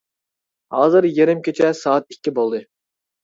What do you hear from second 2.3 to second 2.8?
بولدى.